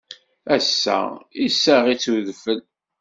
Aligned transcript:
Ass-a, 0.55 0.99
issaɣ-itt 1.45 2.05
wedfel. 2.11 2.61